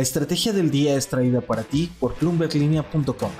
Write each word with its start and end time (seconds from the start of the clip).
La 0.00 0.04
estrategia 0.04 0.54
del 0.54 0.70
día 0.70 0.96
es 0.96 1.08
traída 1.08 1.42
para 1.42 1.62
ti 1.62 1.90
por 2.00 2.18
bloomberglinea.com. 2.18 3.30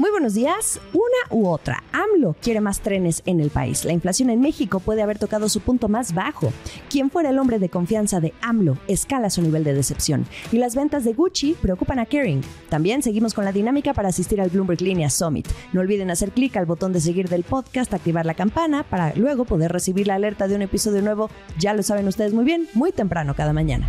Muy 0.00 0.10
buenos 0.10 0.34
días. 0.34 0.80
Una 0.92 1.30
u 1.30 1.46
otra. 1.46 1.84
AMLO 1.92 2.34
quiere 2.42 2.60
más 2.60 2.80
trenes 2.80 3.22
en 3.24 3.38
el 3.38 3.50
país. 3.50 3.84
La 3.84 3.92
inflación 3.92 4.30
en 4.30 4.40
México 4.40 4.80
puede 4.80 5.00
haber 5.00 5.20
tocado 5.20 5.48
su 5.48 5.60
punto 5.60 5.88
más 5.88 6.12
bajo. 6.12 6.52
Quien 6.90 7.08
fuera 7.08 7.30
el 7.30 7.38
hombre 7.38 7.60
de 7.60 7.68
confianza 7.68 8.18
de 8.18 8.34
AMLO 8.40 8.78
escala 8.88 9.30
su 9.30 9.42
nivel 9.42 9.62
de 9.62 9.74
decepción. 9.74 10.26
Y 10.50 10.58
las 10.58 10.74
ventas 10.74 11.04
de 11.04 11.12
Gucci 11.12 11.54
preocupan 11.54 12.00
a 12.00 12.06
Kering. 12.06 12.40
También 12.68 13.04
seguimos 13.04 13.32
con 13.32 13.44
la 13.44 13.52
dinámica 13.52 13.94
para 13.94 14.08
asistir 14.08 14.40
al 14.40 14.50
Bloomberg 14.50 14.82
Linea 14.82 15.08
Summit. 15.08 15.46
No 15.72 15.82
olviden 15.82 16.10
hacer 16.10 16.32
clic 16.32 16.56
al 16.56 16.66
botón 16.66 16.92
de 16.92 17.00
seguir 17.00 17.28
del 17.28 17.44
podcast, 17.44 17.94
activar 17.94 18.26
la 18.26 18.34
campana 18.34 18.82
para 18.82 19.14
luego 19.14 19.44
poder 19.44 19.70
recibir 19.70 20.08
la 20.08 20.16
alerta 20.16 20.48
de 20.48 20.56
un 20.56 20.62
episodio 20.62 21.00
nuevo. 21.00 21.30
Ya 21.60 21.74
lo 21.74 21.84
saben 21.84 22.08
ustedes 22.08 22.34
muy 22.34 22.44
bien, 22.44 22.66
muy 22.74 22.90
temprano 22.90 23.36
cada 23.36 23.52
mañana. 23.52 23.88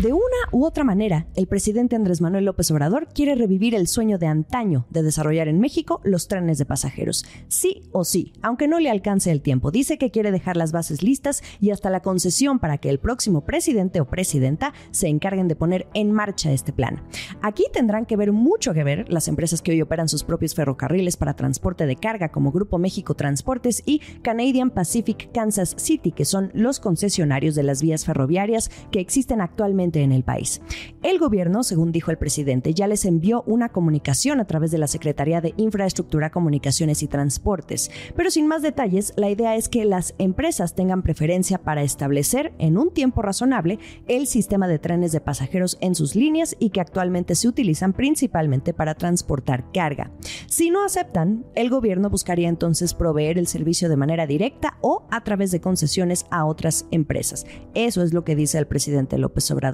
De 0.00 0.14
una 0.14 0.22
u 0.50 0.64
otra 0.64 0.82
manera, 0.82 1.26
el 1.36 1.46
presidente 1.46 1.94
Andrés 1.94 2.22
Manuel 2.22 2.46
López 2.46 2.70
Obrador 2.70 3.08
quiere 3.08 3.34
revivir 3.34 3.74
el 3.74 3.86
sueño 3.86 4.16
de 4.16 4.28
antaño 4.28 4.86
de 4.88 5.02
desarrollar 5.02 5.46
en 5.46 5.60
México 5.60 6.00
los 6.04 6.26
trenes 6.26 6.56
de 6.56 6.64
pasajeros. 6.64 7.26
Sí 7.48 7.82
o 7.92 8.04
sí, 8.04 8.32
aunque 8.40 8.66
no 8.66 8.80
le 8.80 8.88
alcance 8.88 9.30
el 9.30 9.42
tiempo. 9.42 9.70
Dice 9.70 9.98
que 9.98 10.10
quiere 10.10 10.30
dejar 10.30 10.56
las 10.56 10.72
bases 10.72 11.02
listas 11.02 11.42
y 11.60 11.70
hasta 11.70 11.90
la 11.90 12.00
concesión 12.00 12.60
para 12.60 12.78
que 12.78 12.88
el 12.88 12.98
próximo 12.98 13.42
presidente 13.42 14.00
o 14.00 14.06
presidenta 14.06 14.72
se 14.90 15.08
encarguen 15.08 15.48
de 15.48 15.56
poner 15.56 15.86
en 15.92 16.12
marcha 16.12 16.50
este 16.50 16.72
plan. 16.72 17.02
Aquí 17.42 17.66
tendrán 17.70 18.06
que 18.06 18.16
ver 18.16 18.32
mucho 18.32 18.72
que 18.72 18.84
ver 18.84 19.04
las 19.12 19.28
empresas 19.28 19.60
que 19.60 19.72
hoy 19.72 19.82
operan 19.82 20.08
sus 20.08 20.24
propios 20.24 20.54
ferrocarriles 20.54 21.18
para 21.18 21.36
transporte 21.36 21.84
de 21.84 21.96
carga 21.96 22.30
como 22.30 22.52
Grupo 22.52 22.78
México 22.78 23.14
Transportes 23.14 23.82
y 23.84 23.98
Canadian 24.22 24.70
Pacific 24.70 25.30
Kansas 25.34 25.74
City, 25.76 26.10
que 26.10 26.24
son 26.24 26.50
los 26.54 26.80
concesionarios 26.80 27.54
de 27.54 27.64
las 27.64 27.82
vías 27.82 28.06
ferroviarias 28.06 28.70
que 28.90 29.00
existen 29.00 29.42
actualmente 29.42 29.89
en 29.98 30.12
el 30.12 30.22
país. 30.22 30.62
El 31.02 31.18
gobierno, 31.18 31.64
según 31.64 31.90
dijo 31.90 32.12
el 32.12 32.18
presidente, 32.18 32.72
ya 32.74 32.86
les 32.86 33.04
envió 33.04 33.42
una 33.46 33.70
comunicación 33.70 34.38
a 34.40 34.46
través 34.46 34.70
de 34.70 34.78
la 34.78 34.86
Secretaría 34.86 35.40
de 35.40 35.54
Infraestructura, 35.56 36.30
Comunicaciones 36.30 37.02
y 37.02 37.08
Transportes. 37.08 37.90
Pero 38.14 38.30
sin 38.30 38.46
más 38.46 38.62
detalles, 38.62 39.12
la 39.16 39.30
idea 39.30 39.56
es 39.56 39.68
que 39.68 39.84
las 39.84 40.14
empresas 40.18 40.74
tengan 40.74 41.02
preferencia 41.02 41.58
para 41.58 41.82
establecer 41.82 42.52
en 42.58 42.78
un 42.78 42.92
tiempo 42.92 43.22
razonable 43.22 43.78
el 44.06 44.26
sistema 44.26 44.68
de 44.68 44.78
trenes 44.78 45.12
de 45.12 45.20
pasajeros 45.20 45.78
en 45.80 45.94
sus 45.94 46.14
líneas 46.14 46.56
y 46.58 46.70
que 46.70 46.80
actualmente 46.80 47.34
se 47.34 47.48
utilizan 47.48 47.92
principalmente 47.92 48.72
para 48.72 48.94
transportar 48.94 49.64
carga. 49.72 50.10
Si 50.46 50.70
no 50.70 50.84
aceptan, 50.84 51.44
el 51.54 51.70
gobierno 51.70 52.10
buscaría 52.10 52.48
entonces 52.48 52.94
proveer 52.94 53.38
el 53.38 53.46
servicio 53.46 53.88
de 53.88 53.96
manera 53.96 54.26
directa 54.26 54.78
o 54.80 55.06
a 55.10 55.22
través 55.24 55.50
de 55.50 55.60
concesiones 55.60 56.26
a 56.30 56.44
otras 56.44 56.86
empresas. 56.90 57.46
Eso 57.74 58.02
es 58.02 58.12
lo 58.12 58.24
que 58.24 58.36
dice 58.36 58.58
el 58.58 58.66
presidente 58.66 59.18
López 59.18 59.50
Obrador. 59.50 59.69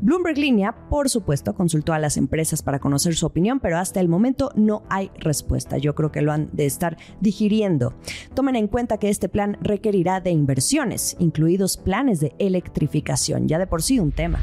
Bloomberg 0.00 0.38
Línea, 0.38 0.88
por 0.88 1.08
supuesto, 1.08 1.54
consultó 1.54 1.92
a 1.92 1.98
las 1.98 2.16
empresas 2.16 2.62
para 2.62 2.78
conocer 2.78 3.14
su 3.14 3.26
opinión, 3.26 3.60
pero 3.60 3.78
hasta 3.78 4.00
el 4.00 4.08
momento 4.08 4.50
no 4.54 4.82
hay 4.88 5.10
respuesta. 5.18 5.78
Yo 5.78 5.94
creo 5.94 6.12
que 6.12 6.22
lo 6.22 6.32
han 6.32 6.50
de 6.52 6.66
estar 6.66 6.96
digiriendo. 7.20 7.94
Tomen 8.34 8.56
en 8.56 8.68
cuenta 8.68 8.98
que 8.98 9.08
este 9.08 9.28
plan 9.28 9.56
requerirá 9.60 10.20
de 10.20 10.30
inversiones, 10.30 11.16
incluidos 11.18 11.76
planes 11.76 12.20
de 12.20 12.34
electrificación, 12.38 13.48
ya 13.48 13.58
de 13.58 13.66
por 13.66 13.82
sí 13.82 13.98
un 13.98 14.12
tema. 14.12 14.40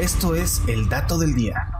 Esto 0.00 0.34
es 0.34 0.62
el 0.68 0.88
dato 0.88 1.18
del 1.18 1.34
día. 1.34 1.71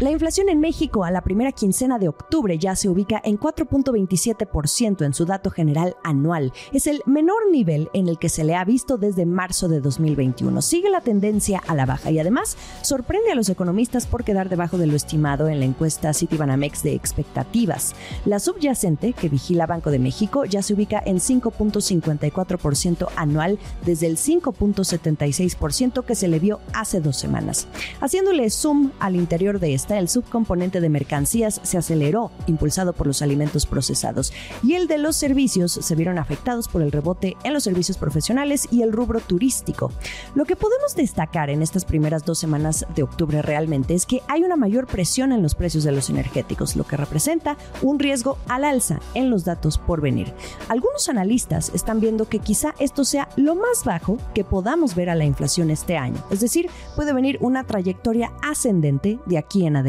La 0.00 0.10
inflación 0.10 0.48
en 0.48 0.60
México 0.60 1.04
a 1.04 1.10
la 1.10 1.20
primera 1.20 1.52
quincena 1.52 1.98
de 1.98 2.08
octubre 2.08 2.56
ya 2.56 2.74
se 2.74 2.88
ubica 2.88 3.20
en 3.22 3.38
4.27% 3.38 5.04
en 5.04 5.12
su 5.12 5.26
dato 5.26 5.50
general 5.50 5.94
anual. 6.02 6.54
Es 6.72 6.86
el 6.86 7.02
menor 7.04 7.50
nivel 7.52 7.90
en 7.92 8.08
el 8.08 8.18
que 8.18 8.30
se 8.30 8.42
le 8.42 8.56
ha 8.56 8.64
visto 8.64 8.96
desde 8.96 9.26
marzo 9.26 9.68
de 9.68 9.82
2021. 9.82 10.62
Sigue 10.62 10.88
la 10.88 11.02
tendencia 11.02 11.62
a 11.66 11.74
la 11.74 11.84
baja 11.84 12.10
y 12.10 12.18
además 12.18 12.56
sorprende 12.80 13.30
a 13.30 13.34
los 13.34 13.50
economistas 13.50 14.06
por 14.06 14.24
quedar 14.24 14.48
debajo 14.48 14.78
de 14.78 14.86
lo 14.86 14.96
estimado 14.96 15.48
en 15.48 15.60
la 15.60 15.66
encuesta 15.66 16.14
Citibanamex 16.14 16.82
de 16.82 16.94
expectativas. 16.94 17.94
La 18.24 18.38
subyacente, 18.38 19.12
que 19.12 19.28
vigila 19.28 19.66
Banco 19.66 19.90
de 19.90 19.98
México, 19.98 20.46
ya 20.46 20.62
se 20.62 20.72
ubica 20.72 21.02
en 21.04 21.18
5.54% 21.18 23.06
anual 23.16 23.58
desde 23.84 24.06
el 24.06 24.16
5.76% 24.16 26.06
que 26.06 26.14
se 26.14 26.28
le 26.28 26.38
vio 26.38 26.58
hace 26.72 27.02
dos 27.02 27.18
semanas. 27.18 27.68
Haciéndole 28.00 28.48
zoom 28.48 28.92
al 28.98 29.14
interior 29.14 29.60
de 29.60 29.74
este 29.74 29.89
el 29.98 30.08
subcomponente 30.08 30.80
de 30.80 30.88
mercancías 30.88 31.60
se 31.62 31.78
aceleró, 31.78 32.30
impulsado 32.46 32.92
por 32.92 33.06
los 33.06 33.22
alimentos 33.22 33.66
procesados, 33.66 34.32
y 34.62 34.74
el 34.74 34.86
de 34.86 34.98
los 34.98 35.16
servicios 35.16 35.72
se 35.72 35.94
vieron 35.94 36.18
afectados 36.18 36.68
por 36.68 36.82
el 36.82 36.92
rebote 36.92 37.36
en 37.44 37.52
los 37.52 37.64
servicios 37.64 37.98
profesionales 37.98 38.68
y 38.70 38.82
el 38.82 38.92
rubro 38.92 39.20
turístico. 39.20 39.92
Lo 40.34 40.44
que 40.44 40.56
podemos 40.56 40.94
destacar 40.94 41.50
en 41.50 41.62
estas 41.62 41.84
primeras 41.84 42.24
dos 42.24 42.38
semanas 42.38 42.86
de 42.94 43.02
octubre 43.02 43.42
realmente 43.42 43.94
es 43.94 44.06
que 44.06 44.22
hay 44.28 44.42
una 44.42 44.56
mayor 44.56 44.86
presión 44.86 45.32
en 45.32 45.42
los 45.42 45.54
precios 45.54 45.84
de 45.84 45.92
los 45.92 46.10
energéticos, 46.10 46.76
lo 46.76 46.84
que 46.84 46.96
representa 46.96 47.56
un 47.82 47.98
riesgo 47.98 48.38
al 48.48 48.64
alza 48.64 49.00
en 49.14 49.30
los 49.30 49.44
datos 49.44 49.78
por 49.78 50.00
venir. 50.00 50.32
Algunos 50.68 51.08
analistas 51.08 51.70
están 51.74 52.00
viendo 52.00 52.28
que 52.28 52.38
quizá 52.38 52.74
esto 52.78 53.04
sea 53.04 53.28
lo 53.36 53.54
más 53.54 53.84
bajo 53.84 54.18
que 54.34 54.44
podamos 54.44 54.94
ver 54.94 55.10
a 55.10 55.14
la 55.14 55.24
inflación 55.24 55.70
este 55.70 55.96
año, 55.96 56.22
es 56.30 56.40
decir, 56.40 56.68
puede 56.96 57.12
venir 57.12 57.38
una 57.40 57.64
trayectoria 57.64 58.32
ascendente 58.42 59.18
de 59.26 59.38
aquí 59.38 59.66
en 59.66 59.76
adelante. 59.76 59.79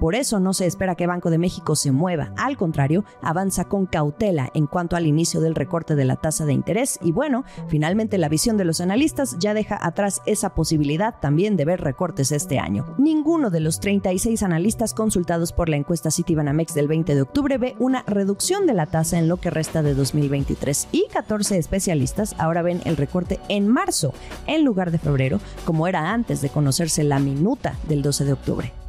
Por 0.00 0.14
eso 0.14 0.40
no 0.40 0.52
se 0.52 0.66
espera 0.66 0.94
que 0.94 1.06
Banco 1.06 1.30
de 1.30 1.38
México 1.38 1.76
se 1.76 1.92
mueva, 1.92 2.32
al 2.36 2.56
contrario, 2.56 3.04
avanza 3.22 3.64
con 3.64 3.86
cautela 3.86 4.50
en 4.54 4.66
cuanto 4.66 4.96
al 4.96 5.06
inicio 5.06 5.40
del 5.40 5.54
recorte 5.54 5.94
de 5.94 6.04
la 6.04 6.16
tasa 6.16 6.44
de 6.44 6.52
interés 6.52 6.98
y 7.02 7.12
bueno, 7.12 7.44
finalmente 7.68 8.18
la 8.18 8.28
visión 8.28 8.56
de 8.56 8.64
los 8.64 8.80
analistas 8.80 9.36
ya 9.38 9.54
deja 9.54 9.78
atrás 9.80 10.22
esa 10.26 10.54
posibilidad 10.54 11.14
también 11.20 11.56
de 11.56 11.64
ver 11.64 11.80
recortes 11.80 12.32
este 12.32 12.58
año. 12.58 12.94
Ninguno 12.98 13.50
de 13.50 13.60
los 13.60 13.80
36 13.80 14.42
analistas 14.42 14.94
consultados 14.94 15.52
por 15.52 15.68
la 15.68 15.76
encuesta 15.76 16.10
Citibanamex 16.10 16.74
del 16.74 16.88
20 16.88 17.14
de 17.14 17.22
octubre 17.22 17.58
ve 17.58 17.76
una 17.78 18.02
reducción 18.06 18.66
de 18.66 18.74
la 18.74 18.86
tasa 18.86 19.18
en 19.18 19.28
lo 19.28 19.38
que 19.38 19.50
resta 19.50 19.82
de 19.82 19.94
2023 19.94 20.88
y 20.92 21.06
14 21.12 21.58
especialistas 21.58 22.34
ahora 22.38 22.62
ven 22.62 22.80
el 22.84 22.96
recorte 22.96 23.40
en 23.48 23.68
marzo 23.68 24.12
en 24.46 24.64
lugar 24.64 24.90
de 24.90 24.98
febrero, 24.98 25.40
como 25.64 25.86
era 25.86 26.12
antes 26.12 26.40
de 26.40 26.50
conocerse 26.50 27.04
la 27.04 27.18
minuta 27.18 27.76
del 27.88 28.02
12 28.02 28.24
de 28.24 28.32
octubre. 28.32 28.81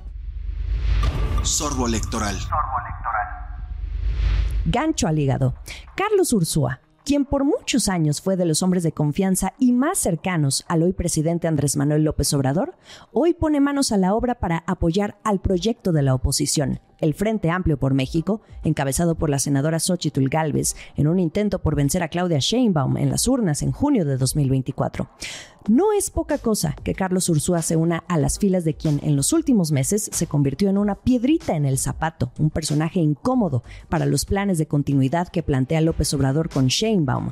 Sorbo 1.46 1.88
electoral. 1.88 2.38
Gancho 4.66 5.08
al 5.08 5.20
hígado. 5.20 5.56
Carlos 5.96 6.32
Ursúa, 6.32 6.80
quien 7.04 7.26
por 7.26 7.44
muchos 7.44 7.90
años 7.90 8.22
fue 8.22 8.38
de 8.38 8.46
los 8.46 8.64
hombres 8.64 8.82
de 8.84 8.94
confianza 8.94 9.54
y 9.60 9.74
más 9.74 9.98
cercanos 9.98 10.64
al 10.70 10.84
hoy 10.84 10.94
presidente 10.94 11.50
Andrés 11.50 11.76
Manuel 11.76 12.04
López 12.06 12.34
Obrador, 12.34 12.78
hoy 13.12 13.34
pone 13.34 13.60
manos 13.60 13.92
a 13.92 13.98
la 13.98 14.14
obra 14.14 14.36
para 14.36 14.64
apoyar 14.68 15.20
al 15.26 15.42
proyecto 15.42 15.92
de 15.92 16.04
la 16.04 16.16
oposición, 16.16 16.80
el 17.04 17.14
Frente 17.14 17.50
Amplio 17.50 17.78
por 17.78 17.94
México, 17.94 18.42
encabezado 18.64 19.16
por 19.16 19.30
la 19.30 19.38
senadora 19.38 19.80
Xochitl 19.80 20.30
Gálvez, 20.30 20.76
en 20.96 21.08
un 21.08 21.20
intento 21.20 21.60
por 21.60 21.76
vencer 21.76 22.02
a 22.02 22.08
Claudia 22.08 22.40
Sheinbaum 22.40 22.98
en 22.98 23.10
las 23.10 23.28
urnas 23.28 23.62
en 23.62 23.74
junio 23.74 24.06
de 24.06 24.18
2024. 24.18 25.10
No 25.70 25.94
es 25.94 26.10
poca 26.10 26.38
cosa 26.38 26.76
que 26.84 26.94
Carlos 26.94 27.30
Ursúa 27.30 27.62
se 27.62 27.78
una 27.78 28.04
a 28.10 28.18
las 28.18 28.38
filas 28.38 28.66
de 28.66 28.74
quien 28.74 29.00
en 29.04 29.16
los 29.16 29.32
últimos 29.32 29.72
meses 29.72 30.10
se 30.12 30.28
convirtió 30.28 30.70
en 30.70 30.78
una 30.78 30.96
piedrita 30.96 31.56
en 31.56 31.66
el 31.66 31.78
zapato, 31.78 32.32
un 32.38 32.50
personaje 32.50 33.00
incómodo 33.00 33.64
para 33.88 34.06
los 34.06 34.26
planes 34.26 34.58
de 34.58 34.68
continuidad 34.68 35.30
que 35.30 35.44
plantea 35.44 35.80
López 35.82 36.14
Obrador 36.14 36.50
con 36.50 36.68
Sheinbaum. 36.68 37.32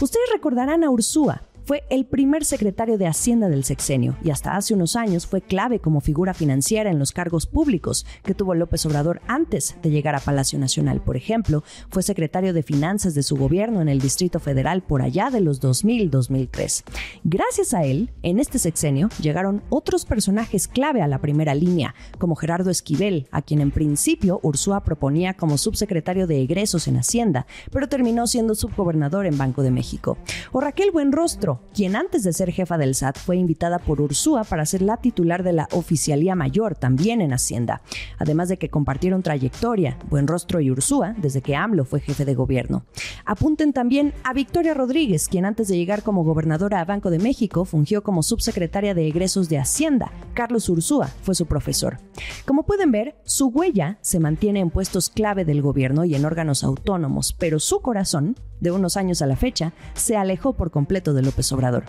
Ustedes 0.00 0.28
recordarán 0.32 0.84
a 0.84 0.90
Ursúa, 0.90 1.42
fue 1.70 1.84
el 1.88 2.04
primer 2.04 2.44
secretario 2.44 2.98
de 2.98 3.06
Hacienda 3.06 3.48
del 3.48 3.62
sexenio 3.62 4.16
y 4.24 4.30
hasta 4.30 4.56
hace 4.56 4.74
unos 4.74 4.96
años 4.96 5.28
fue 5.28 5.40
clave 5.40 5.78
como 5.78 6.00
figura 6.00 6.34
financiera 6.34 6.90
en 6.90 6.98
los 6.98 7.12
cargos 7.12 7.46
públicos 7.46 8.04
que 8.24 8.34
tuvo 8.34 8.56
López 8.56 8.84
Obrador 8.86 9.20
antes 9.28 9.76
de 9.80 9.90
llegar 9.90 10.16
a 10.16 10.18
Palacio 10.18 10.58
Nacional. 10.58 11.00
Por 11.00 11.16
ejemplo, 11.16 11.62
fue 11.88 12.02
secretario 12.02 12.52
de 12.52 12.64
Finanzas 12.64 13.14
de 13.14 13.22
su 13.22 13.36
gobierno 13.36 13.80
en 13.80 13.88
el 13.88 14.00
Distrito 14.00 14.40
Federal 14.40 14.82
por 14.82 15.00
allá 15.00 15.30
de 15.30 15.42
los 15.42 15.62
2000-2003. 15.62 16.82
Gracias 17.22 17.72
a 17.72 17.84
él, 17.84 18.10
en 18.24 18.40
este 18.40 18.58
sexenio 18.58 19.08
llegaron 19.20 19.62
otros 19.68 20.06
personajes 20.06 20.66
clave 20.66 21.02
a 21.02 21.06
la 21.06 21.20
primera 21.20 21.54
línea, 21.54 21.94
como 22.18 22.34
Gerardo 22.34 22.70
Esquivel, 22.70 23.28
a 23.30 23.42
quien 23.42 23.60
en 23.60 23.70
principio 23.70 24.40
Ursúa 24.42 24.82
proponía 24.82 25.34
como 25.34 25.56
subsecretario 25.56 26.26
de 26.26 26.42
egresos 26.42 26.88
en 26.88 26.96
Hacienda, 26.96 27.46
pero 27.70 27.88
terminó 27.88 28.26
siendo 28.26 28.56
subgobernador 28.56 29.24
en 29.24 29.38
Banco 29.38 29.62
de 29.62 29.70
México. 29.70 30.18
O 30.50 30.60
Raquel 30.60 30.90
Buenrostro, 30.90 31.59
quien 31.74 31.96
antes 31.96 32.24
de 32.24 32.32
ser 32.32 32.50
jefa 32.50 32.78
del 32.78 32.94
SAT 32.94 33.18
fue 33.18 33.36
invitada 33.36 33.78
por 33.78 34.00
Ursúa 34.00 34.44
para 34.44 34.66
ser 34.66 34.82
la 34.82 34.96
titular 34.96 35.42
de 35.42 35.52
la 35.52 35.68
Oficialía 35.72 36.34
Mayor, 36.34 36.74
también 36.74 37.20
en 37.20 37.32
Hacienda, 37.32 37.82
además 38.18 38.48
de 38.48 38.56
que 38.56 38.70
compartieron 38.70 39.22
trayectoria, 39.22 39.96
Buenrostro 40.08 40.60
y 40.60 40.70
Ursúa, 40.70 41.14
desde 41.18 41.42
que 41.42 41.56
AMLO 41.56 41.84
fue 41.84 42.00
jefe 42.00 42.24
de 42.24 42.34
gobierno. 42.34 42.84
Apunten 43.24 43.72
también 43.72 44.12
a 44.24 44.32
Victoria 44.32 44.74
Rodríguez, 44.74 45.28
quien 45.28 45.44
antes 45.44 45.68
de 45.68 45.76
llegar 45.76 46.02
como 46.02 46.24
gobernadora 46.24 46.80
a 46.80 46.84
Banco 46.84 47.10
de 47.10 47.18
México 47.18 47.64
fungió 47.64 48.02
como 48.02 48.22
subsecretaria 48.22 48.94
de 48.94 49.06
egresos 49.06 49.48
de 49.48 49.58
Hacienda. 49.58 50.10
Carlos 50.34 50.68
Ursúa 50.68 51.06
fue 51.22 51.34
su 51.34 51.46
profesor. 51.46 51.98
Como 52.46 52.64
pueden 52.64 52.90
ver, 52.90 53.16
su 53.24 53.48
huella 53.48 53.98
se 54.00 54.20
mantiene 54.20 54.60
en 54.60 54.70
puestos 54.70 55.08
clave 55.10 55.44
del 55.44 55.62
gobierno 55.62 56.04
y 56.04 56.14
en 56.14 56.24
órganos 56.24 56.64
autónomos, 56.64 57.34
pero 57.38 57.60
su 57.60 57.80
corazón 57.80 58.36
de 58.60 58.70
unos 58.70 58.96
años 58.96 59.22
a 59.22 59.26
la 59.26 59.36
fecha, 59.36 59.72
se 59.94 60.16
alejó 60.16 60.52
por 60.54 60.70
completo 60.70 61.14
de 61.14 61.22
López 61.22 61.50
Obrador. 61.52 61.84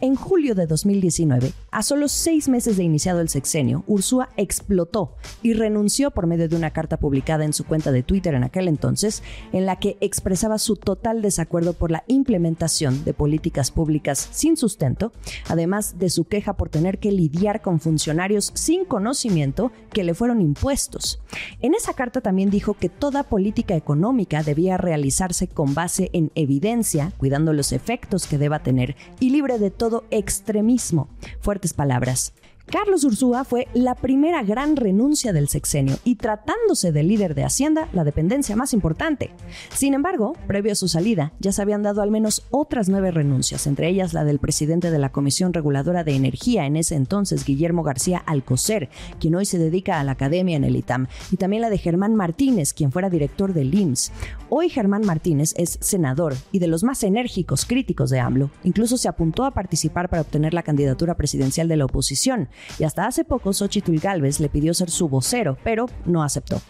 En 0.00 0.14
julio 0.14 0.54
de 0.54 0.66
2019, 0.66 1.52
a 1.70 1.82
solo 1.82 2.08
seis 2.08 2.48
meses 2.48 2.76
de 2.76 2.84
iniciado 2.84 3.20
el 3.20 3.28
sexenio, 3.28 3.84
Ursúa 3.86 4.28
explotó 4.36 5.16
y 5.42 5.54
renunció 5.54 6.10
por 6.10 6.26
medio 6.26 6.48
de 6.48 6.56
una 6.56 6.70
carta 6.70 6.98
publicada 6.98 7.44
en 7.44 7.52
su 7.52 7.64
cuenta 7.64 7.92
de 7.92 8.02
Twitter 8.02 8.34
en 8.34 8.44
aquel 8.44 8.68
entonces, 8.68 9.22
en 9.52 9.66
la 9.66 9.76
que 9.76 9.96
expresaba 10.00 10.58
su 10.58 10.76
total 10.76 11.22
desacuerdo 11.22 11.72
por 11.72 11.90
la 11.90 12.04
implementación 12.06 13.04
de 13.04 13.14
políticas 13.14 13.70
públicas 13.70 14.28
sin 14.32 14.56
sustento, 14.56 15.12
además 15.48 15.98
de 15.98 16.10
su 16.10 16.24
queja 16.24 16.54
por 16.54 16.68
tener 16.68 16.98
que 16.98 17.12
lidiar 17.12 17.62
con 17.62 17.80
funcionarios 17.80 18.52
sin 18.54 18.84
conocimiento 18.84 19.72
que 19.92 20.04
le 20.04 20.14
fueron 20.14 20.40
impuestos. 20.40 21.20
En 21.60 21.74
esa 21.74 21.94
carta 21.94 22.20
también 22.20 22.50
dijo 22.50 22.74
que 22.74 22.88
toda 22.88 23.24
política 23.24 23.74
económica 23.74 24.42
debía 24.42 24.76
realizarse 24.76 25.48
con 25.48 25.74
base 25.74 26.10
en 26.12 26.30
evidencia, 26.34 27.12
cuidando 27.16 27.52
los 27.52 27.72
efectos 27.72 28.26
que 28.26 28.38
deba 28.38 28.62
tener 28.62 28.96
y 29.20 29.30
libre 29.30 29.58
de 29.58 29.70
todo 29.70 30.04
extremismo. 30.10 31.08
Fuertes 31.40 31.74
palabras. 31.74 32.32
Carlos 32.70 33.04
Ursúa 33.04 33.44
fue 33.44 33.66
la 33.74 33.94
primera 33.94 34.42
gran 34.42 34.76
renuncia 34.76 35.32
del 35.32 35.48
sexenio 35.48 35.98
y 36.04 36.14
tratándose 36.14 36.92
de 36.92 37.02
líder 37.02 37.34
de 37.34 37.44
Hacienda, 37.44 37.88
la 37.92 38.04
dependencia 38.04 38.56
más 38.56 38.72
importante. 38.72 39.30
Sin 39.74 39.94
embargo, 39.94 40.34
previo 40.46 40.72
a 40.72 40.76
su 40.76 40.88
salida, 40.88 41.32
ya 41.40 41.52
se 41.52 41.60
habían 41.60 41.82
dado 41.82 42.02
al 42.02 42.10
menos 42.10 42.46
otras 42.50 42.88
nueve 42.88 43.10
renuncias, 43.10 43.66
entre 43.66 43.88
ellas 43.88 44.14
la 44.14 44.24
del 44.24 44.38
presidente 44.38 44.90
de 44.90 44.98
la 44.98 45.10
Comisión 45.10 45.52
Reguladora 45.52 46.04
de 46.04 46.14
Energía 46.14 46.64
en 46.64 46.76
ese 46.76 46.94
entonces, 46.94 47.44
Guillermo 47.44 47.82
García 47.82 48.18
Alcocer, 48.18 48.88
quien 49.18 49.34
hoy 49.34 49.44
se 49.44 49.58
dedica 49.58 49.98
a 49.98 50.04
la 50.04 50.12
academia 50.12 50.56
en 50.56 50.64
el 50.64 50.76
ITAM, 50.76 51.08
y 51.30 51.36
también 51.36 51.62
la 51.62 51.70
de 51.70 51.78
Germán 51.78 52.14
Martínez, 52.14 52.72
quien 52.72 52.92
fuera 52.92 53.10
director 53.10 53.52
del 53.52 53.74
IMSS. 53.74 54.12
Hoy 54.48 54.68
Germán 54.68 55.04
Martínez 55.04 55.54
es 55.56 55.78
senador 55.80 56.34
y 56.52 56.58
de 56.58 56.68
los 56.68 56.84
más 56.84 57.02
enérgicos 57.02 57.64
críticos 57.64 58.10
de 58.10 58.20
AMLO. 58.20 58.50
Incluso 58.64 58.98
se 58.98 59.08
apuntó 59.08 59.44
a 59.44 59.52
participar 59.52 60.08
para 60.08 60.22
obtener 60.22 60.54
la 60.54 60.62
candidatura 60.62 61.16
presidencial 61.16 61.68
de 61.68 61.76
la 61.76 61.86
oposición 61.86 62.48
y 62.78 62.84
hasta 62.84 63.06
hace 63.06 63.24
poco 63.24 63.52
Xochitl 63.52 63.98
Galvez 63.98 64.40
le 64.40 64.48
pidió 64.48 64.74
ser 64.74 64.90
su 64.90 65.08
vocero, 65.08 65.58
pero 65.64 65.86
no 66.06 66.22
aceptó. 66.22 66.60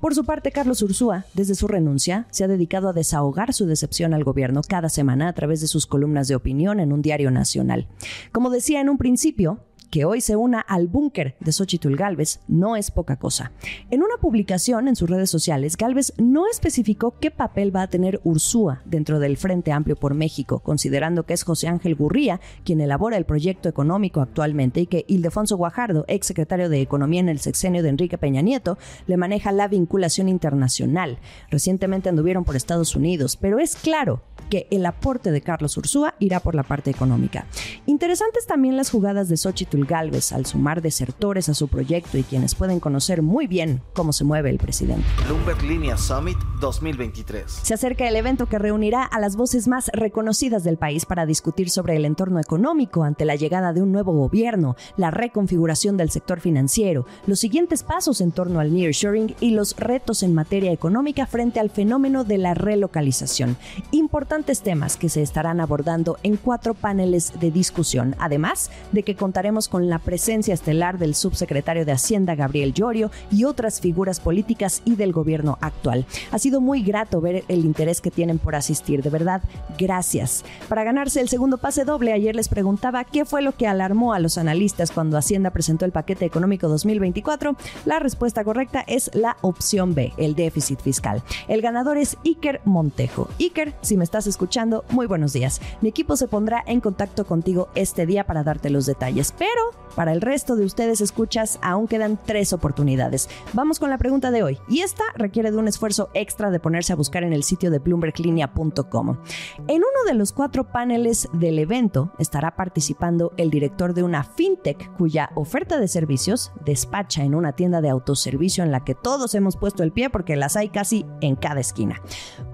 Por 0.00 0.14
su 0.14 0.24
parte, 0.24 0.52
Carlos 0.52 0.80
Ursúa, 0.82 1.24
desde 1.34 1.56
su 1.56 1.66
renuncia, 1.66 2.28
se 2.30 2.44
ha 2.44 2.48
dedicado 2.48 2.88
a 2.88 2.92
desahogar 2.92 3.52
su 3.52 3.66
decepción 3.66 4.14
al 4.14 4.22
gobierno 4.22 4.60
cada 4.66 4.88
semana 4.88 5.26
a 5.26 5.32
través 5.32 5.60
de 5.60 5.66
sus 5.66 5.86
columnas 5.86 6.28
de 6.28 6.36
opinión 6.36 6.78
en 6.78 6.92
un 6.92 7.02
diario 7.02 7.32
nacional. 7.32 7.88
Como 8.30 8.50
decía 8.50 8.80
en 8.80 8.90
un 8.90 8.98
principio, 8.98 9.64
que 9.90 10.04
hoy 10.04 10.20
se 10.20 10.36
una 10.36 10.60
al 10.60 10.88
búnker 10.88 11.36
de 11.40 11.52
Xochitl 11.52 11.96
Galvez 11.96 12.40
no 12.48 12.76
es 12.76 12.90
poca 12.90 13.16
cosa. 13.16 13.52
En 13.90 14.02
una 14.02 14.16
publicación 14.20 14.88
en 14.88 14.96
sus 14.96 15.08
redes 15.08 15.30
sociales, 15.30 15.76
Galvez 15.76 16.12
no 16.18 16.46
especificó 16.50 17.14
qué 17.18 17.30
papel 17.30 17.74
va 17.74 17.82
a 17.82 17.88
tener 17.88 18.20
Ursúa 18.24 18.82
dentro 18.84 19.18
del 19.18 19.36
Frente 19.36 19.72
Amplio 19.72 19.96
por 19.96 20.14
México, 20.14 20.60
considerando 20.60 21.24
que 21.24 21.34
es 21.34 21.42
José 21.42 21.68
Ángel 21.68 21.94
Gurría 21.94 22.40
quien 22.64 22.80
elabora 22.80 23.16
el 23.16 23.24
proyecto 23.24 23.68
económico 23.68 24.20
actualmente 24.20 24.80
y 24.80 24.86
que 24.86 25.04
Ildefonso 25.08 25.56
Guajardo, 25.56 26.04
ex 26.08 26.26
secretario 26.26 26.68
de 26.68 26.80
Economía 26.80 27.20
en 27.20 27.28
el 27.28 27.40
sexenio 27.40 27.82
de 27.82 27.88
Enrique 27.88 28.18
Peña 28.18 28.42
Nieto, 28.42 28.78
le 29.06 29.16
maneja 29.16 29.52
la 29.52 29.68
vinculación 29.68 30.28
internacional. 30.28 31.18
Recientemente 31.50 32.08
anduvieron 32.08 32.44
por 32.44 32.56
Estados 32.56 32.94
Unidos, 32.96 33.36
pero 33.36 33.58
es 33.58 33.76
claro 33.76 34.22
que 34.50 34.66
el 34.70 34.86
aporte 34.86 35.30
de 35.30 35.40
Carlos 35.40 35.76
Ursúa 35.76 36.14
irá 36.18 36.40
por 36.40 36.54
la 36.54 36.62
parte 36.62 36.90
económica. 36.90 37.46
Interesantes 37.86 38.46
también 38.46 38.76
las 38.76 38.90
jugadas 38.90 39.28
de 39.28 39.36
Xochitl 39.36 39.77
Galvez 39.86 40.32
al 40.32 40.46
sumar 40.46 40.82
desertores 40.82 41.48
a 41.48 41.54
su 41.54 41.68
proyecto 41.68 42.18
y 42.18 42.22
quienes 42.22 42.54
pueden 42.54 42.80
conocer 42.80 43.22
muy 43.22 43.46
bien 43.46 43.82
cómo 43.94 44.12
se 44.12 44.24
mueve 44.24 44.50
el 44.50 44.58
presidente. 44.58 45.04
Bloomberg 45.26 45.62
Línea 45.62 45.96
Summit 45.96 46.38
2023. 46.60 47.44
Se 47.62 47.74
acerca 47.74 48.08
el 48.08 48.16
evento 48.16 48.46
que 48.46 48.58
reunirá 48.58 49.04
a 49.04 49.20
las 49.20 49.36
voces 49.36 49.68
más 49.68 49.90
reconocidas 49.92 50.64
del 50.64 50.76
país 50.76 51.06
para 51.06 51.26
discutir 51.26 51.70
sobre 51.70 51.96
el 51.96 52.04
entorno 52.04 52.40
económico 52.40 53.04
ante 53.04 53.24
la 53.24 53.36
llegada 53.36 53.72
de 53.72 53.82
un 53.82 53.92
nuevo 53.92 54.12
gobierno, 54.12 54.76
la 54.96 55.10
reconfiguración 55.10 55.96
del 55.96 56.10
sector 56.10 56.40
financiero, 56.40 57.06
los 57.26 57.40
siguientes 57.40 57.82
pasos 57.82 58.20
en 58.20 58.32
torno 58.32 58.60
al 58.60 58.72
nearshoring 58.72 59.34
y 59.40 59.50
los 59.50 59.76
retos 59.76 60.22
en 60.22 60.34
materia 60.34 60.72
económica 60.72 61.26
frente 61.26 61.60
al 61.60 61.70
fenómeno 61.70 62.24
de 62.24 62.38
la 62.38 62.54
relocalización. 62.54 63.56
Importantes 63.90 64.62
temas 64.62 64.96
que 64.96 65.08
se 65.08 65.22
estarán 65.22 65.60
abordando 65.60 66.18
en 66.22 66.36
cuatro 66.36 66.74
paneles 66.74 67.32
de 67.40 67.50
discusión, 67.50 68.16
además 68.18 68.70
de 68.92 69.02
que 69.02 69.16
contaremos 69.16 69.67
con 69.68 69.88
la 69.88 69.98
presencia 69.98 70.54
estelar 70.54 70.98
del 70.98 71.14
subsecretario 71.14 71.84
de 71.84 71.92
Hacienda 71.92 72.34
Gabriel 72.34 72.74
Llorio 72.74 73.10
y 73.30 73.44
otras 73.44 73.80
figuras 73.80 74.20
políticas 74.20 74.82
y 74.84 74.96
del 74.96 75.12
gobierno 75.12 75.58
actual. 75.60 76.06
Ha 76.32 76.38
sido 76.38 76.60
muy 76.60 76.82
grato 76.82 77.20
ver 77.20 77.44
el 77.48 77.64
interés 77.64 78.00
que 78.00 78.10
tienen 78.10 78.38
por 78.38 78.54
asistir, 78.54 79.02
de 79.02 79.10
verdad, 79.10 79.42
gracias. 79.78 80.44
Para 80.68 80.84
ganarse 80.84 81.20
el 81.20 81.28
segundo 81.28 81.58
pase 81.58 81.84
doble, 81.84 82.12
ayer 82.12 82.34
les 82.34 82.48
preguntaba 82.48 83.04
qué 83.04 83.24
fue 83.24 83.42
lo 83.42 83.52
que 83.52 83.66
alarmó 83.66 84.12
a 84.14 84.18
los 84.18 84.38
analistas 84.38 84.90
cuando 84.90 85.16
Hacienda 85.16 85.50
presentó 85.50 85.84
el 85.84 85.92
paquete 85.92 86.24
económico 86.24 86.68
2024. 86.68 87.56
La 87.84 87.98
respuesta 87.98 88.44
correcta 88.44 88.84
es 88.86 89.10
la 89.14 89.36
opción 89.42 89.94
B, 89.94 90.12
el 90.16 90.34
déficit 90.34 90.80
fiscal. 90.80 91.22
El 91.48 91.62
ganador 91.62 91.98
es 91.98 92.16
Iker 92.24 92.60
Montejo. 92.64 93.28
Iker, 93.38 93.74
si 93.82 93.96
me 93.96 94.04
estás 94.04 94.26
escuchando, 94.26 94.84
muy 94.90 95.06
buenos 95.06 95.32
días. 95.32 95.60
Mi 95.80 95.88
equipo 95.88 96.16
se 96.16 96.28
pondrá 96.28 96.62
en 96.66 96.80
contacto 96.80 97.26
contigo 97.26 97.68
este 97.74 98.06
día 98.06 98.24
para 98.24 98.42
darte 98.42 98.70
los 98.70 98.86
detalles, 98.86 99.34
pero 99.38 99.57
para 99.98 100.12
el 100.12 100.20
resto 100.20 100.54
de 100.54 100.64
ustedes 100.64 101.00
escuchas, 101.00 101.58
aún 101.60 101.88
quedan 101.88 102.20
tres 102.24 102.52
oportunidades. 102.52 103.28
Vamos 103.52 103.80
con 103.80 103.90
la 103.90 103.98
pregunta 103.98 104.30
de 104.30 104.44
hoy, 104.44 104.58
y 104.68 104.82
esta 104.82 105.02
requiere 105.16 105.50
de 105.50 105.56
un 105.56 105.66
esfuerzo 105.66 106.08
extra 106.14 106.52
de 106.52 106.60
ponerse 106.60 106.92
a 106.92 106.96
buscar 106.96 107.24
en 107.24 107.32
el 107.32 107.42
sitio 107.42 107.72
de 107.72 107.80
bloomberglinea.com. 107.80 109.18
En 109.66 109.76
uno 109.76 110.04
de 110.06 110.14
los 110.14 110.32
cuatro 110.32 110.70
paneles 110.70 111.28
del 111.32 111.58
evento 111.58 112.12
estará 112.20 112.54
participando 112.54 113.32
el 113.36 113.50
director 113.50 113.92
de 113.92 114.04
una 114.04 114.22
fintech 114.22 114.96
cuya 114.96 115.30
oferta 115.34 115.80
de 115.80 115.88
servicios 115.88 116.52
despacha 116.64 117.24
en 117.24 117.34
una 117.34 117.54
tienda 117.54 117.80
de 117.80 117.88
autoservicio 117.88 118.62
en 118.62 118.70
la 118.70 118.84
que 118.84 118.94
todos 118.94 119.34
hemos 119.34 119.56
puesto 119.56 119.82
el 119.82 119.90
pie 119.90 120.10
porque 120.10 120.36
las 120.36 120.56
hay 120.56 120.68
casi 120.68 121.06
en 121.20 121.34
cada 121.34 121.58
esquina. 121.58 122.00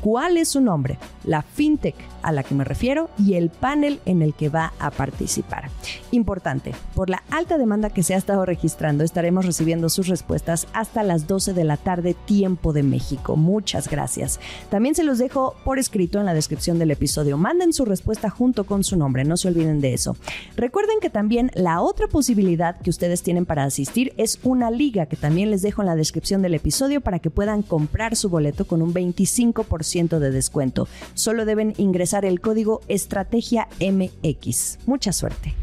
cuál 0.00 0.36
es 0.36 0.48
su 0.48 0.60
nombre, 0.60 0.98
la 1.24 1.42
fintech 1.42 1.94
a 2.22 2.32
la 2.32 2.42
que 2.42 2.54
me 2.54 2.64
refiero 2.64 3.10
y 3.18 3.34
el 3.34 3.50
panel 3.50 4.00
en 4.04 4.22
el 4.22 4.34
que 4.34 4.48
va 4.48 4.72
a 4.78 4.90
participar. 4.90 5.70
Importante, 6.10 6.74
por 6.94 7.10
la 7.10 7.22
alta 7.30 7.58
demanda 7.58 7.90
que 7.90 8.02
se 8.02 8.14
ha 8.14 8.18
estado 8.18 8.44
registrando, 8.44 9.04
estaremos 9.04 9.46
recibiendo 9.46 9.88
sus 9.88 10.08
respuestas 10.08 10.66
hasta 10.72 11.02
las 11.02 11.26
12 11.26 11.54
de 11.54 11.64
la 11.64 11.76
tarde, 11.76 12.14
tiempo 12.26 12.72
de 12.72 12.82
México. 12.82 13.36
Muchas 13.36 13.88
gracias. 13.88 14.40
También 14.70 14.94
se 14.94 15.04
los 15.04 15.18
dejo 15.18 15.54
por 15.64 15.78
escrito 15.78 16.18
en 16.18 16.26
la 16.26 16.34
descripción 16.34 16.78
del 16.78 16.90
episodio. 16.90 17.38
Manden 17.38 17.72
su 17.72 17.84
respuesta 17.84 18.30
junto 18.30 18.64
con 18.64 18.84
su 18.84 18.96
nombre, 18.96 19.24
no 19.24 19.36
se 19.36 19.48
olviden 19.48 19.80
de 19.80 19.94
eso. 19.94 20.16
Recuerden 20.56 20.98
que 21.00 21.10
también 21.10 21.50
la 21.54 21.80
otra 21.80 22.08
posibilidad 22.08 22.80
que 22.80 22.90
ustedes 22.90 23.22
tienen 23.22 23.46
para 23.46 23.64
asistir 23.64 24.12
es 24.16 24.38
una 24.42 24.70
liga 24.70 25.06
que 25.06 25.16
también 25.16 25.50
les 25.50 25.62
dejo 25.62 25.82
en 25.82 25.86
la 25.86 25.96
descripción 25.96 26.42
del 26.42 26.54
episodio 26.54 27.00
para 27.00 27.18
que 27.18 27.30
puedan 27.30 27.62
comprar 27.62 28.16
su 28.16 28.28
boleto 28.28 28.66
con 28.66 28.82
un 28.82 28.92
25% 28.92 30.18
de 30.18 30.30
descuento. 30.30 30.88
Solo 31.14 31.44
deben 31.44 31.74
ingresar 31.76 32.09
el 32.18 32.40
código 32.40 32.80
Estrategia 32.88 33.68
MX. 33.80 34.78
Mucha 34.86 35.12
suerte. 35.12 35.54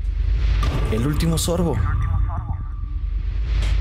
El 0.91 1.05
último 1.05 1.37
sorbo. 1.37 1.75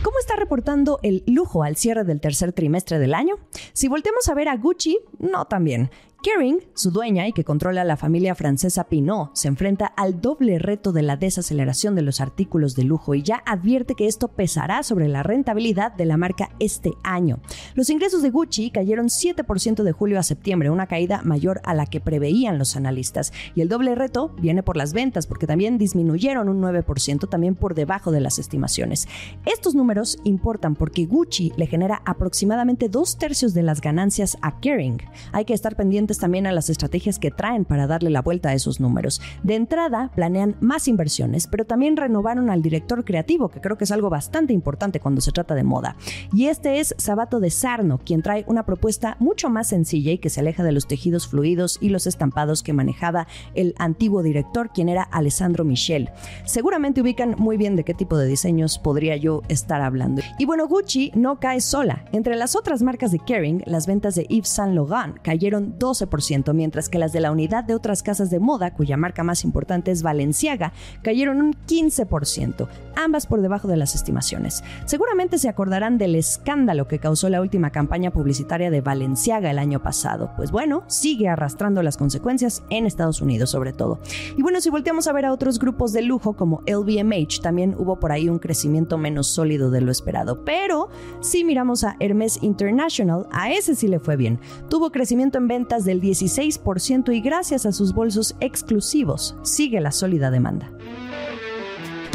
¿Cómo 0.02 0.18
está 0.18 0.36
reportando 0.36 0.98
el 1.02 1.22
lujo 1.26 1.62
al 1.62 1.76
cierre 1.76 2.04
del 2.04 2.20
tercer 2.20 2.52
trimestre 2.52 2.98
del 2.98 3.14
año? 3.14 3.36
Si 3.72 3.88
volteamos 3.88 4.28
a 4.28 4.34
ver 4.34 4.48
a 4.48 4.56
Gucci, 4.56 4.98
no 5.18 5.46
tan 5.46 5.64
bien. 5.64 5.90
Kering, 6.26 6.58
su 6.74 6.90
dueña 6.90 7.28
y 7.28 7.32
que 7.32 7.44
controla 7.44 7.84
la 7.84 7.96
familia 7.96 8.34
francesa 8.34 8.88
Pinot, 8.88 9.30
se 9.34 9.46
enfrenta 9.46 9.86
al 9.86 10.20
doble 10.20 10.58
reto 10.58 10.90
de 10.90 11.02
la 11.02 11.16
desaceleración 11.16 11.94
de 11.94 12.02
los 12.02 12.20
artículos 12.20 12.74
de 12.74 12.82
lujo 12.82 13.14
y 13.14 13.22
ya 13.22 13.44
advierte 13.46 13.94
que 13.94 14.08
esto 14.08 14.26
pesará 14.26 14.82
sobre 14.82 15.06
la 15.06 15.22
rentabilidad 15.22 15.92
de 15.92 16.04
la 16.04 16.16
marca 16.16 16.50
este 16.58 16.94
año. 17.04 17.38
Los 17.76 17.90
ingresos 17.90 18.22
de 18.22 18.30
Gucci 18.30 18.72
cayeron 18.72 19.06
7% 19.06 19.84
de 19.84 19.92
julio 19.92 20.18
a 20.18 20.24
septiembre, 20.24 20.68
una 20.68 20.88
caída 20.88 21.22
mayor 21.22 21.60
a 21.62 21.74
la 21.74 21.86
que 21.86 22.00
preveían 22.00 22.58
los 22.58 22.74
analistas. 22.74 23.32
Y 23.54 23.60
el 23.60 23.68
doble 23.68 23.94
reto 23.94 24.34
viene 24.40 24.64
por 24.64 24.76
las 24.76 24.94
ventas, 24.94 25.28
porque 25.28 25.46
también 25.46 25.78
disminuyeron 25.78 26.48
un 26.48 26.60
9%, 26.60 27.28
también 27.28 27.54
por 27.54 27.76
debajo 27.76 28.10
de 28.10 28.18
las 28.18 28.40
estimaciones. 28.40 29.06
Estos 29.44 29.76
números 29.76 30.18
importan 30.24 30.74
porque 30.74 31.06
Gucci 31.06 31.52
le 31.56 31.68
genera 31.68 32.02
aproximadamente 32.04 32.88
dos 32.88 33.16
tercios 33.16 33.54
de 33.54 33.62
las 33.62 33.80
ganancias 33.80 34.36
a 34.42 34.58
Kering. 34.58 35.02
Hay 35.30 35.44
que 35.44 35.54
estar 35.54 35.76
pendientes 35.76 36.15
pendientes 36.16 36.26
también 36.26 36.46
a 36.46 36.52
las 36.52 36.70
estrategias 36.70 37.18
que 37.18 37.30
traen 37.30 37.64
para 37.64 37.86
darle 37.86 38.10
la 38.10 38.22
vuelta 38.22 38.50
a 38.50 38.54
esos 38.54 38.80
números. 38.80 39.20
De 39.42 39.54
entrada, 39.54 40.10
planean 40.14 40.56
más 40.60 40.88
inversiones, 40.88 41.46
pero 41.46 41.64
también 41.64 41.96
renovaron 41.96 42.50
al 42.50 42.62
director 42.62 43.04
creativo, 43.04 43.48
que 43.48 43.60
creo 43.60 43.76
que 43.76 43.84
es 43.84 43.92
algo 43.92 44.10
bastante 44.10 44.52
importante 44.52 45.00
cuando 45.00 45.20
se 45.20 45.32
trata 45.32 45.54
de 45.54 45.64
moda. 45.64 45.96
Y 46.32 46.46
este 46.46 46.80
es 46.80 46.94
Sabato 46.98 47.40
de 47.40 47.50
Sarno, 47.50 47.98
quien 47.98 48.22
trae 48.22 48.44
una 48.48 48.64
propuesta 48.64 49.16
mucho 49.20 49.48
más 49.50 49.68
sencilla 49.68 50.12
y 50.12 50.18
que 50.18 50.30
se 50.30 50.40
aleja 50.40 50.64
de 50.64 50.72
los 50.72 50.86
tejidos 50.86 51.28
fluidos 51.28 51.78
y 51.80 51.90
los 51.90 52.06
estampados 52.06 52.62
que 52.62 52.72
manejaba 52.72 53.26
el 53.54 53.74
antiguo 53.78 54.22
director, 54.22 54.70
quien 54.72 54.88
era 54.88 55.02
Alessandro 55.02 55.64
Michel. 55.64 56.10
Seguramente 56.44 57.00
ubican 57.00 57.36
muy 57.38 57.56
bien 57.56 57.76
de 57.76 57.84
qué 57.84 57.94
tipo 57.94 58.16
de 58.16 58.26
diseños 58.26 58.78
podría 58.78 59.16
yo 59.16 59.42
estar 59.48 59.80
hablando. 59.80 60.22
Y 60.38 60.44
bueno, 60.46 60.66
Gucci 60.66 61.12
no 61.14 61.38
cae 61.40 61.60
sola. 61.60 62.04
Entre 62.12 62.36
las 62.36 62.56
otras 62.56 62.82
marcas 62.82 63.12
de 63.12 63.18
Kering, 63.18 63.62
las 63.66 63.86
ventas 63.86 64.14
de 64.14 64.24
Yves 64.24 64.48
Saint 64.48 64.74
Laurent 64.74 65.18
cayeron 65.22 65.78
12%, 66.00 66.52
mientras 66.54 66.88
que 66.88 66.98
las 66.98 67.12
de 67.12 67.20
la 67.20 67.32
unidad 67.32 67.64
de 67.64 67.74
otras 67.74 68.02
casas 68.02 68.30
de 68.30 68.40
moda, 68.40 68.72
cuya 68.72 68.96
marca 68.96 69.22
más 69.22 69.44
importante 69.44 69.90
es 69.90 70.02
Balenciaga, 70.02 70.72
cayeron 71.02 71.40
un 71.40 71.54
15%, 71.54 72.68
ambas 72.96 73.26
por 73.26 73.40
debajo 73.40 73.68
de 73.68 73.76
las 73.76 73.94
estimaciones. 73.94 74.62
Seguramente 74.84 75.38
se 75.38 75.48
acordarán 75.48 75.98
del 75.98 76.14
escándalo 76.14 76.88
que 76.88 76.98
causó 76.98 77.28
la 77.28 77.40
última 77.40 77.70
campaña 77.70 78.10
publicitaria 78.10 78.70
de 78.70 78.80
Balenciaga 78.80 79.50
el 79.50 79.58
año 79.58 79.82
pasado. 79.82 80.30
Pues 80.36 80.50
bueno, 80.50 80.84
sigue 80.86 81.28
arrastrando 81.28 81.82
las 81.82 81.96
consecuencias 81.96 82.62
en 82.70 82.86
Estados 82.86 83.20
Unidos 83.22 83.50
sobre 83.50 83.72
todo. 83.72 83.98
Y 84.36 84.42
bueno, 84.42 84.60
si 84.60 84.68
volteamos 84.68 85.06
a 85.06 85.12
ver 85.12 85.24
a 85.24 85.32
otros 85.32 85.58
grupos 85.58 85.92
de 85.94 86.02
lujo 86.02 86.34
como 86.34 86.62
LVMH, 86.66 87.40
también 87.42 87.74
hubo 87.78 87.98
por 87.98 88.12
ahí 88.12 88.28
un 88.28 88.38
crecimiento 88.38 88.98
menos 88.98 89.28
sólido 89.28 89.70
de 89.70 89.80
lo 89.80 89.90
esperado. 89.90 90.44
Pero 90.44 90.90
si 91.20 91.44
miramos 91.44 91.84
a 91.84 91.96
Hermes 92.00 92.42
International, 92.42 93.26
a 93.32 93.50
ese 93.50 93.74
sí 93.74 93.88
le 93.88 93.98
fue 93.98 94.16
bien. 94.16 94.38
Tuvo 94.68 94.90
crecimiento 94.90 95.38
en 95.38 95.48
ventas 95.48 95.84
del 95.86 96.02
16% 96.02 97.14
y 97.14 97.20
gracias 97.22 97.64
a 97.64 97.72
sus 97.72 97.94
bolsos 97.94 98.36
exclusivos 98.40 99.36
sigue 99.42 99.80
la 99.80 99.92
sólida 99.92 100.30
demanda. 100.30 100.70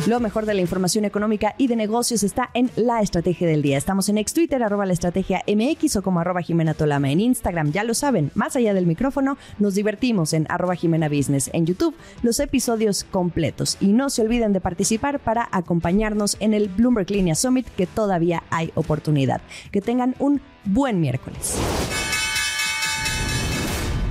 Lo 0.08 0.20
mejor 0.20 0.48
de 0.48 0.56
la 0.56 0.62
información 0.62 1.06
económica 1.06 1.54
y 1.60 1.68
de 1.68 1.76
negocios 1.76 2.24
está 2.24 2.50
en 2.56 2.72
La 2.76 3.02
Estrategia 3.02 3.48
del 3.48 3.62
Día. 3.62 3.78
Estamos 3.78 4.10
en 4.10 4.18
ex 4.18 4.34
Twitter, 4.34 4.64
arroba 4.64 4.88
la 4.88 4.94
estrategia 4.94 5.44
MX 5.48 5.98
o 5.98 6.02
como 6.02 6.20
arroba 6.20 6.42
Jimena 6.42 6.74
Tolama 6.74 7.12
en 7.12 7.20
Instagram. 7.20 7.72
Ya 7.72 7.84
lo 7.84 7.94
saben, 7.94 8.32
más 8.34 8.56
allá 8.56 8.74
del 8.74 8.88
micrófono, 8.88 9.38
nos 9.60 9.76
divertimos 9.76 10.34
en 10.34 10.48
arroba 10.50 10.74
Jimena 10.76 11.08
Business 11.08 11.52
en 11.54 11.68
YouTube, 11.68 11.94
los 12.24 12.40
episodios 12.40 13.04
completos. 13.04 13.78
Y 13.80 13.94
no 13.94 14.10
se 14.10 14.24
olviden 14.24 14.54
de 14.54 14.60
participar 14.60 15.20
para 15.20 15.48
acompañarnos 15.52 16.36
en 16.40 16.56
el 16.56 16.68
Bloomberg 16.68 17.12
Linea 17.12 17.36
Summit, 17.36 17.68
que 17.70 17.86
todavía 17.86 18.42
hay 18.50 18.72
oportunidad. 18.74 19.42
Que 19.72 19.82
tengan 19.82 20.16
un 20.18 20.42
buen 20.66 21.00
miércoles. 21.00 21.60